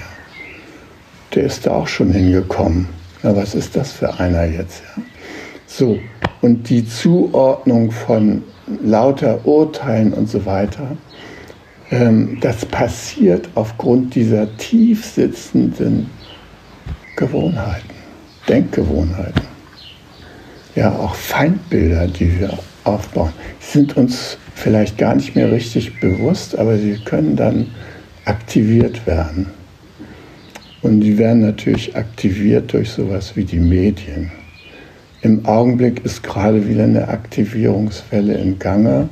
[1.34, 2.88] Der ist da auch schon hingekommen.
[3.24, 4.82] Ja, was ist das für einer jetzt?
[4.96, 5.02] Ja?
[5.66, 5.98] So,
[6.40, 8.44] und die Zuordnung von
[8.82, 10.96] lauter Urteilen und so weiter,
[11.90, 16.10] ähm, das passiert aufgrund dieser tief sitzenden
[17.16, 17.94] Gewohnheiten,
[18.48, 19.42] Denkgewohnheiten.
[20.74, 26.76] Ja, auch Feindbilder, die wir aufbauen, sind uns vielleicht gar nicht mehr richtig bewusst, aber
[26.76, 27.68] sie können dann
[28.24, 29.50] aktiviert werden.
[30.82, 34.32] Und die werden natürlich aktiviert durch sowas wie die Medien.
[35.24, 39.08] Im Augenblick ist gerade wieder eine Aktivierungswelle im Gange.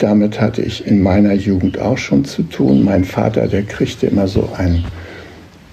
[0.00, 2.84] Damit hatte ich in meiner Jugend auch schon zu tun.
[2.84, 4.84] Mein Vater, der kriegte immer so einen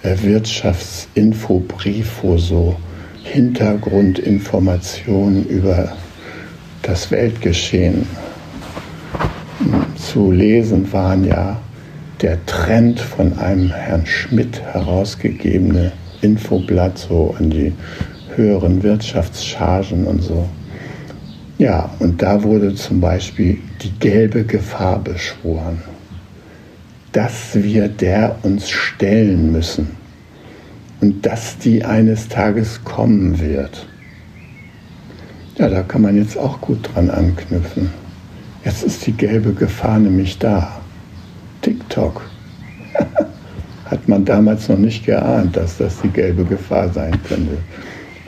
[0.04, 2.76] äh, Wirtschaftsinfobrief, wo so
[3.24, 5.94] Hintergrundinformationen über
[6.84, 8.06] das Weltgeschehen
[9.58, 11.60] hm, zu lesen waren ja
[12.22, 17.74] der Trend von einem Herrn Schmidt herausgegebene Infoblatt so an die
[18.40, 20.48] höheren Wirtschaftschargen und so.
[21.58, 25.82] Ja, und da wurde zum Beispiel die gelbe Gefahr beschworen,
[27.12, 29.90] dass wir der uns stellen müssen
[31.02, 33.86] und dass die eines Tages kommen wird.
[35.58, 37.90] Ja, da kann man jetzt auch gut dran anknüpfen.
[38.64, 40.80] Jetzt ist die gelbe Gefahr nämlich da.
[41.62, 42.22] TikTok.
[43.86, 47.58] Hat man damals noch nicht geahnt, dass das die gelbe Gefahr sein könnte.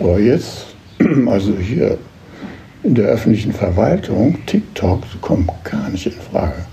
[0.01, 0.65] Aber jetzt,
[1.27, 1.97] also hier
[2.81, 6.65] in der öffentlichen Verwaltung, TikTok kommt gar nicht in Frage.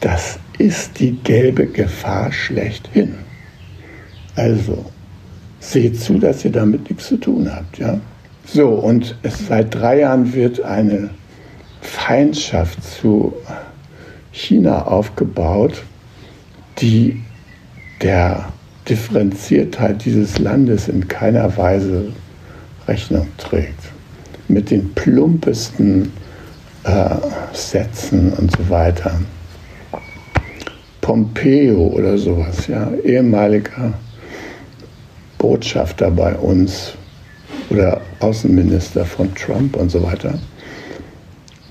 [0.00, 3.16] Das ist die gelbe Gefahr schlechthin.
[4.36, 4.84] Also,
[5.58, 7.98] seht zu, dass ihr damit nichts zu tun habt, ja?
[8.46, 11.10] So, und es, seit drei Jahren wird eine
[11.80, 13.34] Feindschaft zu
[14.30, 15.82] China aufgebaut,
[16.78, 17.20] die
[18.00, 18.52] der
[18.88, 22.12] Differenziertheit dieses Landes in keiner Weise
[22.86, 23.92] Rechnung trägt.
[24.48, 26.12] Mit den plumpesten
[26.84, 27.16] äh,
[27.52, 29.20] Sätzen und so weiter.
[31.00, 33.92] Pompeo oder sowas, ja, ehemaliger
[35.38, 36.94] Botschafter bei uns
[37.68, 40.38] oder Außenminister von Trump und so weiter.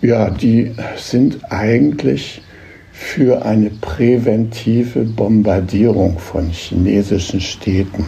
[0.02, 2.42] Ja, die sind eigentlich
[2.92, 8.06] für eine präventive Bombardierung von chinesischen Städten.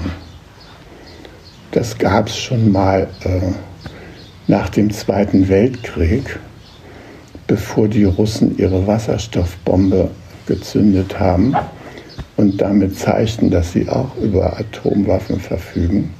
[1.76, 3.52] Das gab es schon mal äh,
[4.48, 6.40] nach dem Zweiten Weltkrieg,
[7.48, 10.10] bevor die Russen ihre Wasserstoffbombe
[10.46, 11.54] gezündet haben
[12.38, 16.14] und damit zeigten, dass sie auch über Atomwaffen verfügen.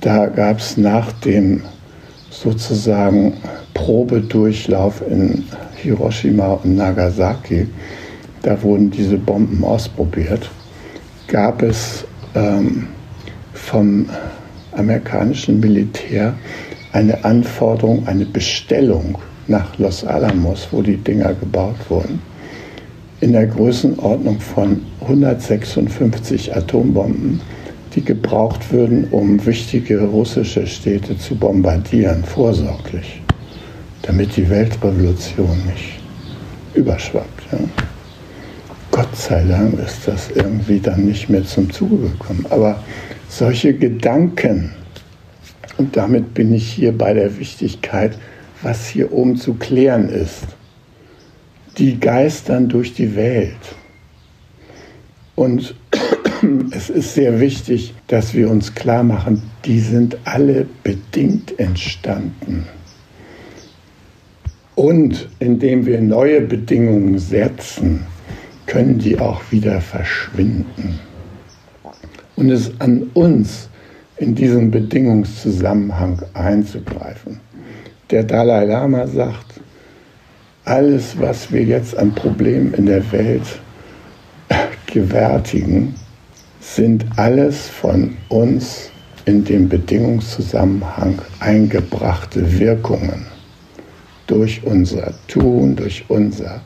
[0.00, 1.60] Da gab es nach dem
[2.30, 3.34] sozusagen
[3.74, 5.44] Probedurchlauf in
[5.74, 7.68] Hiroshima und Nagasaki,
[8.40, 10.50] da wurden diese Bomben ausprobiert,
[11.28, 12.86] gab es ähm,
[13.52, 14.08] vom
[14.78, 16.34] amerikanischen Militär
[16.92, 19.18] eine Anforderung, eine Bestellung
[19.48, 22.20] nach Los Alamos, wo die Dinger gebaut wurden,
[23.20, 27.40] in der Größenordnung von 156 Atombomben,
[27.94, 33.22] die gebraucht würden, um wichtige russische Städte zu bombardieren, vorsorglich,
[34.02, 36.00] damit die Weltrevolution nicht
[36.74, 37.52] überschwappt.
[37.52, 37.58] Ja.
[38.90, 42.46] Gott sei Dank ist das irgendwie dann nicht mehr zum Zuge gekommen.
[42.50, 42.82] Aber
[43.28, 44.72] solche Gedanken,
[45.78, 48.18] und damit bin ich hier bei der Wichtigkeit,
[48.62, 50.44] was hier oben zu klären ist,
[51.78, 53.56] die geistern durch die Welt.
[55.34, 55.74] Und
[56.70, 62.66] es ist sehr wichtig, dass wir uns klar machen, die sind alle bedingt entstanden.
[64.74, 68.06] Und indem wir neue Bedingungen setzen,
[68.66, 70.98] können die auch wieder verschwinden.
[72.36, 73.68] Und es an uns,
[74.18, 77.40] in diesen Bedingungszusammenhang einzugreifen.
[78.10, 79.60] Der Dalai Lama sagt,
[80.64, 83.60] alles, was wir jetzt an Problemen in der Welt
[84.86, 85.94] gewärtigen,
[86.60, 88.90] sind alles von uns
[89.26, 93.26] in den Bedingungszusammenhang eingebrachte Wirkungen
[94.26, 96.60] durch unser Tun, durch unser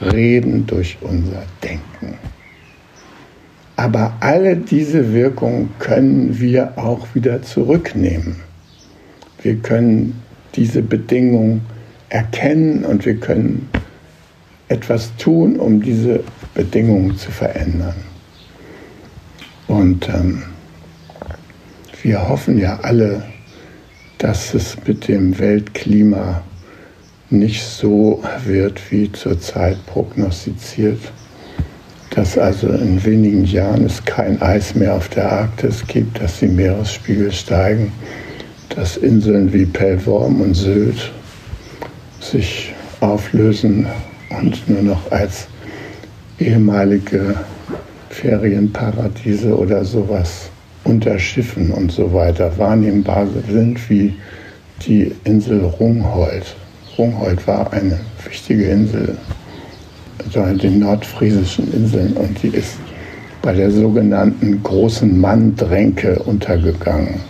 [0.00, 2.18] Reden, durch unser Denken.
[3.76, 8.36] Aber alle diese Wirkungen können wir auch wieder zurücknehmen.
[9.42, 10.22] Wir können
[10.54, 11.60] diese Bedingungen
[12.08, 13.68] erkennen und wir können
[14.68, 16.24] etwas tun, um diese
[16.54, 17.94] Bedingungen zu verändern.
[19.68, 20.42] Und ähm,
[22.02, 23.24] wir hoffen ja alle,
[24.18, 26.42] dass es mit dem Weltklima
[27.28, 31.00] nicht so wird wie zurzeit prognostiziert,
[32.16, 36.48] dass also in wenigen Jahren es kein Eis mehr auf der Arktis gibt, dass die
[36.48, 37.92] Meeresspiegel steigen,
[38.70, 41.12] dass Inseln wie Pellworm und Sylt
[42.18, 43.86] sich auflösen
[44.30, 45.46] und nur noch als
[46.38, 47.34] ehemalige
[48.08, 50.48] Ferienparadiese oder sowas
[50.84, 54.14] unter Schiffen und so weiter wahrnehmbar sind wie
[54.86, 56.56] die Insel Rungholt.
[56.96, 59.45] Rungholt war eine wichtige Insel in
[60.34, 62.76] den nordfriesischen Inseln und die ist
[63.42, 67.20] bei der sogenannten großen Mann-Dränke untergegangen.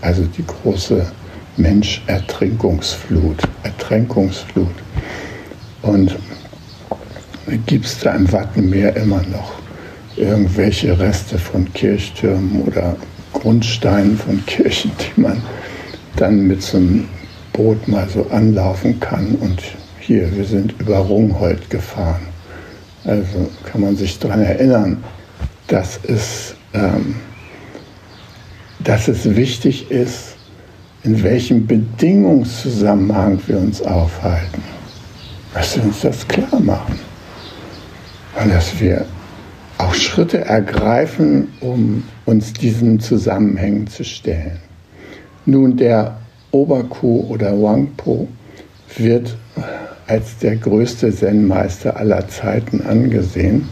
[0.00, 1.04] Also die große
[1.56, 4.74] Mensch-Ertrinkungsflut, Ertränkungsflut.
[5.82, 6.16] Und
[7.66, 9.52] gibt es da im Wattenmeer immer noch
[10.16, 12.96] irgendwelche Reste von Kirchtürmen oder
[13.32, 15.42] Grundsteinen von Kirchen, die man
[16.16, 17.08] dann mit so einem
[17.52, 19.34] Boot mal so anlaufen kann.
[19.40, 19.62] Und
[20.00, 22.22] hier, wir sind über Rungholt gefahren.
[23.06, 25.04] Also kann man sich daran erinnern,
[25.68, 27.16] dass es, ähm,
[28.80, 30.36] dass es wichtig ist,
[31.04, 34.62] in welchem Bedingungszusammenhang wir uns aufhalten.
[35.54, 36.98] Dass wir uns das klar machen.
[38.42, 39.06] Und dass wir
[39.78, 44.58] auch Schritte ergreifen, um uns diesen Zusammenhängen zu stellen.
[45.44, 46.18] Nun, der
[46.50, 48.28] Oberku oder Wangpo
[48.96, 49.36] wird
[50.06, 53.68] als der größte Zen-Meister aller Zeiten angesehen.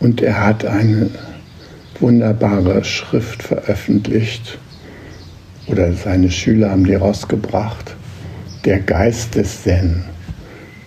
[0.00, 1.10] Und er hat eine
[2.00, 4.58] wunderbare Schrift veröffentlicht,
[5.66, 7.96] oder seine Schüler haben die rausgebracht,
[8.64, 10.04] Der Geist des Zen.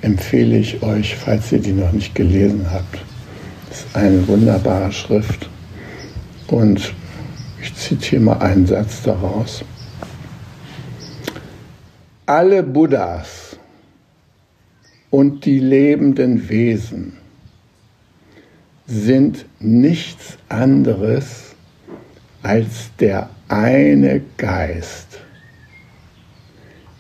[0.02, 3.00] Empfehle ich euch, falls ihr die noch nicht gelesen habt.
[3.70, 5.50] Das ist eine wunderbare Schrift.
[6.48, 6.94] Und
[7.62, 9.64] ich zitiere mal einen Satz daraus.
[12.26, 13.47] Alle Buddhas
[15.10, 17.14] und die lebenden Wesen
[18.86, 21.56] sind nichts anderes
[22.44, 25.20] als der eine Geist,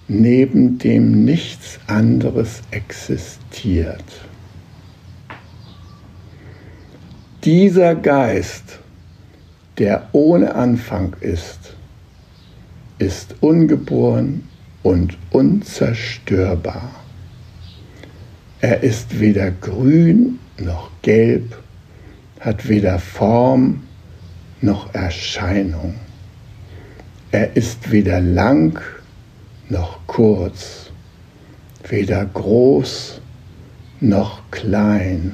[0.07, 4.03] neben dem nichts anderes existiert.
[7.43, 8.79] Dieser Geist,
[9.77, 11.75] der ohne Anfang ist,
[12.99, 14.47] ist ungeboren
[14.83, 17.06] und unzerstörbar.
[18.69, 21.57] Er ist weder grün noch gelb,
[22.41, 23.83] hat weder Form
[24.59, 25.95] noch Erscheinung.
[27.31, 28.81] Er ist weder lang
[29.69, 30.91] noch kurz,
[31.87, 33.21] weder groß
[34.01, 35.33] noch klein,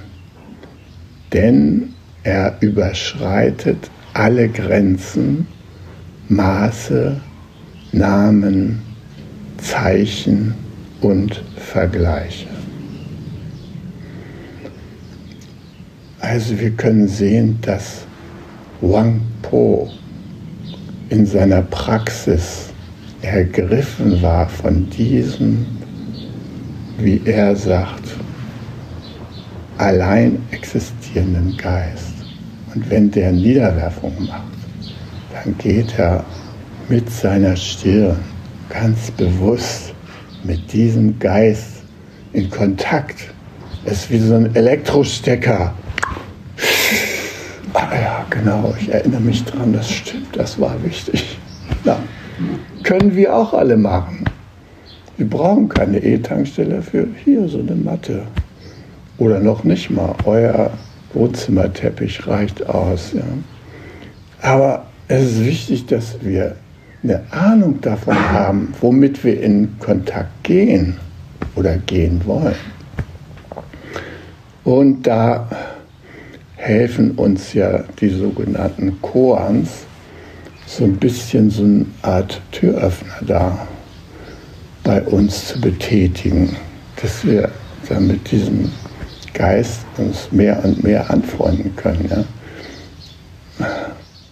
[1.33, 5.47] denn er überschreitet alle Grenzen,
[6.29, 7.19] Maße,
[7.93, 8.83] Namen,
[9.57, 10.53] Zeichen
[11.01, 12.52] und Vergleiche.
[16.23, 18.05] Also wir können sehen, dass
[18.79, 19.89] Wang Po
[21.09, 22.69] in seiner Praxis
[23.21, 25.65] ergriffen war von diesem,
[26.97, 28.05] wie er sagt,
[29.77, 32.13] allein existierenden Geist.
[32.73, 34.43] Und wenn der Niederwerfung macht,
[35.33, 36.23] dann geht er
[36.87, 38.15] mit seiner Stirn
[38.69, 39.93] ganz bewusst
[40.45, 41.83] mit diesem Geist
[42.31, 43.17] in Kontakt.
[43.83, 45.73] Es ist wie so ein Elektrostecker.
[47.73, 51.39] Ah ja, genau, ich erinnere mich dran, das stimmt, das war wichtig.
[51.85, 51.97] Ja,
[52.83, 54.25] können wir auch alle machen.
[55.17, 58.23] Wir brauchen keine E-Tankstelle für hier so eine Matte.
[59.17, 60.71] Oder noch nicht mal, euer
[61.13, 63.13] Wohnzimmerteppich reicht aus.
[63.13, 63.23] Ja.
[64.41, 66.55] Aber es ist wichtig, dass wir
[67.03, 70.97] eine Ahnung davon haben, womit wir in Kontakt gehen
[71.55, 72.55] oder gehen wollen.
[74.63, 75.47] Und da
[76.63, 79.85] helfen uns ja die sogenannten Koans,
[80.65, 83.67] so ein bisschen so eine Art Türöffner da
[84.81, 86.55] bei uns zu betätigen,
[87.01, 87.51] dass wir
[87.89, 88.71] dann mit diesem
[89.33, 92.25] Geist uns mehr und mehr anfreunden können.
[93.59, 93.65] Ja?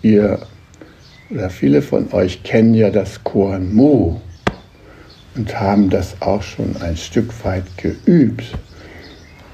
[0.01, 0.39] Ihr
[1.29, 4.15] oder viele von euch kennen ja das Koan Mu
[5.35, 8.57] und haben das auch schon ein Stück weit geübt.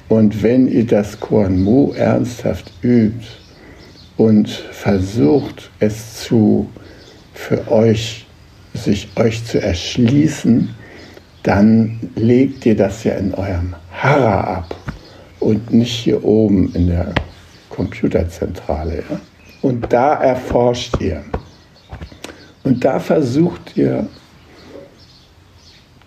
[0.09, 3.27] Und wenn ihr das Koan Mu ernsthaft übt
[4.15, 6.69] und versucht es zu
[7.33, 8.25] für euch
[8.73, 10.69] sich euch zu erschließen,
[11.43, 14.75] dann legt ihr das ja in eurem Hara ab
[15.39, 17.13] und nicht hier oben in der
[17.69, 19.03] Computerzentrale.
[19.09, 19.19] Ja?
[19.61, 21.23] Und da erforscht ihr.
[22.63, 24.07] Und da versucht ihr,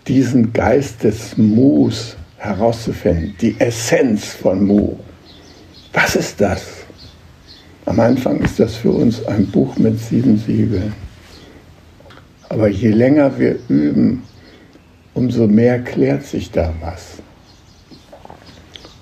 [0.07, 4.97] diesen Geist des Mus herauszufinden, die Essenz von Mu.
[5.93, 6.62] Was ist das?
[7.86, 10.93] Am Anfang ist das für uns ein Buch mit sieben Siegeln.
[12.49, 14.22] Aber je länger wir üben,
[15.14, 17.22] umso mehr klärt sich da was.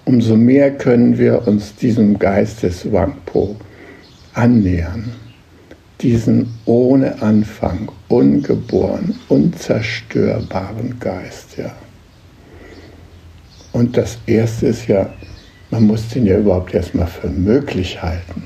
[0.04, 3.56] Umso mehr können wir uns diesem Geist des Wangpo
[4.34, 5.12] annähern
[6.00, 11.74] diesen ohne Anfang, ungeboren, unzerstörbaren Geist, ja.
[13.72, 15.10] Und das erste ist ja,
[15.70, 18.42] man muss den ja überhaupt erstmal für möglich halten.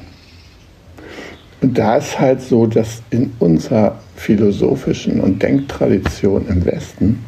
[1.60, 7.24] Und da ist halt so, dass in unserer philosophischen und Denktradition im Westen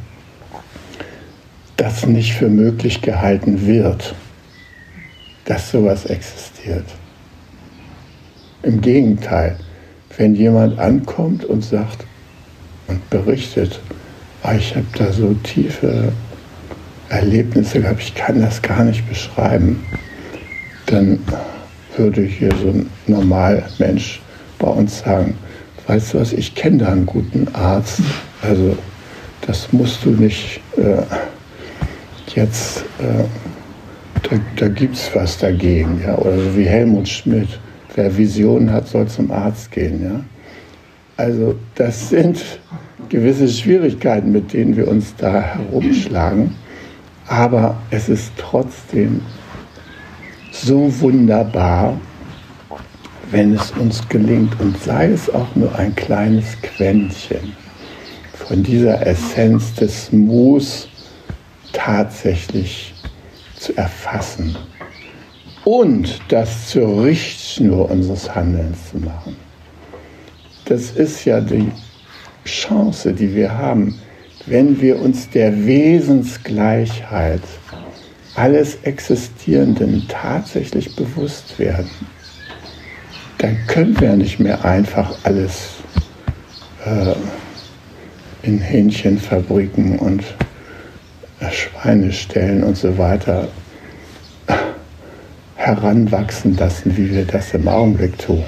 [1.76, 4.14] das nicht für möglich gehalten wird,
[5.45, 6.84] dass sowas existiert.
[8.62, 9.57] Im Gegenteil,
[10.16, 12.05] wenn jemand ankommt und sagt
[12.88, 13.80] und berichtet,
[14.42, 16.12] ah, ich habe da so tiefe
[17.09, 19.84] Erlebnisse gehabt, ich kann das gar nicht beschreiben,
[20.86, 21.18] dann
[21.96, 24.20] würde hier so ein Normalmensch
[24.59, 25.36] bei uns sagen,
[25.86, 28.00] weißt du was, ich kenne da einen guten Arzt,
[28.42, 28.76] also
[29.42, 31.02] das musst du nicht äh,
[32.34, 33.24] jetzt, äh,
[34.22, 37.61] da, da gibt es was dagegen, ja, oder so wie Helmut Schmidt
[37.96, 40.02] Wer Visionen hat, soll zum Arzt gehen.
[40.02, 40.24] Ja?
[41.16, 42.42] Also das sind
[43.09, 46.57] gewisse Schwierigkeiten, mit denen wir uns da herumschlagen.
[47.27, 49.22] Aber es ist trotzdem
[50.51, 51.99] so wunderbar,
[53.31, 57.57] wenn es uns gelingt und sei es auch nur ein kleines Quäntchen
[58.35, 60.89] von dieser Essenz des Mus
[61.72, 62.95] tatsächlich
[63.57, 64.57] zu erfassen
[65.64, 69.37] und das zur Richtschnur unseres Handelns zu machen.
[70.66, 71.72] Das ist ja die
[72.45, 73.99] Chance, die wir haben,
[74.47, 77.42] wenn wir uns der Wesensgleichheit
[78.34, 81.90] alles Existierenden tatsächlich bewusst werden.
[83.38, 85.70] Dann können wir nicht mehr einfach alles
[86.84, 87.14] äh,
[88.42, 90.24] in Hähnchenfabriken und
[91.40, 93.49] äh, Schweine stellen und so weiter
[95.57, 98.45] heranwachsen lassen, wie wir das im Augenblick tun.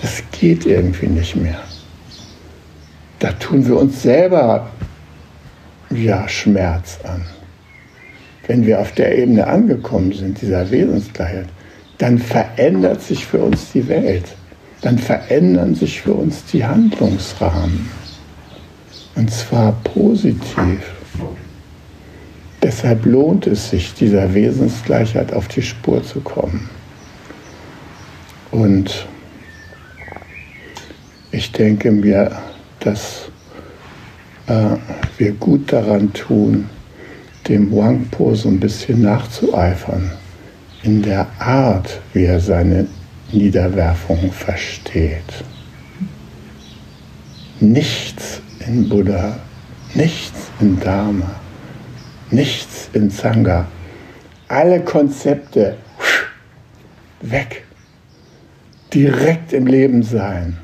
[0.00, 1.65] Das geht irgendwie nicht mehr.
[3.18, 4.70] Da tun wir uns selber
[5.90, 7.24] ja Schmerz an.
[8.46, 11.48] Wenn wir auf der Ebene angekommen sind, dieser Wesensgleichheit,
[11.98, 14.24] dann verändert sich für uns die Welt.
[14.82, 17.88] Dann verändern sich für uns die Handlungsrahmen.
[19.14, 20.80] Und zwar positiv.
[22.62, 26.68] Deshalb lohnt es sich, dieser Wesensgleichheit auf die Spur zu kommen.
[28.50, 29.06] Und
[31.30, 32.36] ich denke mir,
[32.80, 33.28] dass
[34.46, 34.76] äh,
[35.18, 36.68] wir gut daran tun,
[37.48, 40.10] dem Wangpo so ein bisschen nachzueifern
[40.82, 42.86] in der Art, wie er seine
[43.32, 45.44] Niederwerfung versteht.
[47.60, 49.38] Nichts in Buddha,
[49.94, 51.34] nichts in Dharma,
[52.30, 53.66] nichts in Sangha.
[54.48, 55.76] Alle Konzepte
[57.20, 57.64] weg.
[58.92, 60.56] Direkt im Leben sein.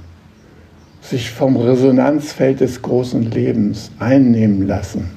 [1.03, 5.11] Sich vom Resonanzfeld des großen Lebens einnehmen lassen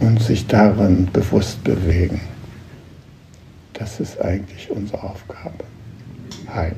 [0.00, 2.20] und sich darin bewusst bewegen.
[3.72, 5.64] Das ist eigentlich unsere Aufgabe.
[6.48, 6.72] Hi.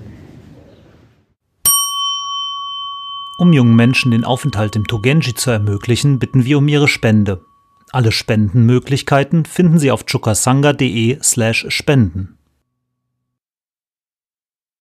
[3.39, 7.45] Um jungen Menschen den Aufenthalt im Togenji zu ermöglichen, bitten wir um ihre Spende.
[7.93, 12.38] Alle Spendenmöglichkeiten finden Sie auf chukasanga.de slash spenden.